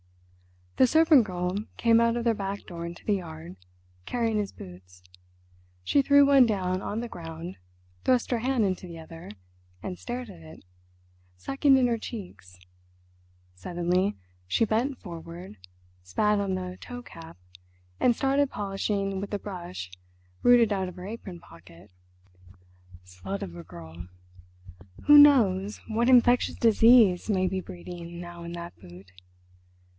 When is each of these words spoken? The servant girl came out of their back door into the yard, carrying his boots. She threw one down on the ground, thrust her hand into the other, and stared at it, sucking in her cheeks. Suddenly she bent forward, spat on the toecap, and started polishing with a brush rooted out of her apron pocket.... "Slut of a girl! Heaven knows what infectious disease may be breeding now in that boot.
The 0.77 0.87
servant 0.87 1.25
girl 1.25 1.55
came 1.77 2.01
out 2.01 2.17
of 2.17 2.23
their 2.23 2.33
back 2.33 2.65
door 2.65 2.87
into 2.87 3.05
the 3.05 3.17
yard, 3.17 3.55
carrying 4.07 4.37
his 4.39 4.51
boots. 4.51 5.03
She 5.83 6.01
threw 6.01 6.25
one 6.25 6.47
down 6.47 6.81
on 6.81 7.01
the 7.01 7.07
ground, 7.07 7.57
thrust 8.03 8.31
her 8.31 8.39
hand 8.39 8.65
into 8.65 8.87
the 8.87 8.97
other, 8.97 9.29
and 9.83 9.99
stared 9.99 10.31
at 10.31 10.39
it, 10.41 10.65
sucking 11.37 11.77
in 11.77 11.85
her 11.85 11.99
cheeks. 11.99 12.57
Suddenly 13.53 14.15
she 14.47 14.65
bent 14.65 14.97
forward, 14.97 15.57
spat 16.01 16.39
on 16.39 16.55
the 16.55 16.79
toecap, 16.81 17.37
and 17.99 18.15
started 18.15 18.49
polishing 18.49 19.21
with 19.21 19.31
a 19.35 19.39
brush 19.39 19.91
rooted 20.41 20.73
out 20.73 20.87
of 20.89 20.95
her 20.95 21.05
apron 21.05 21.39
pocket.... 21.39 21.91
"Slut 23.05 23.43
of 23.43 23.55
a 23.55 23.63
girl! 23.63 24.07
Heaven 25.01 25.21
knows 25.21 25.79
what 25.87 26.09
infectious 26.09 26.55
disease 26.55 27.29
may 27.29 27.47
be 27.47 27.61
breeding 27.61 28.19
now 28.19 28.41
in 28.41 28.53
that 28.53 28.73
boot. 28.81 29.11